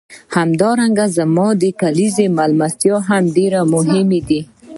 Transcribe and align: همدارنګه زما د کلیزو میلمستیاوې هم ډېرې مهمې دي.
همدارنګه 0.35 1.05
زما 1.17 1.47
د 1.61 1.63
کلیزو 1.81 2.25
میلمستیاوې 2.37 3.05
هم 3.09 3.23
ډېرې 3.35 3.61
مهمې 3.73 4.19
دي. 4.29 4.41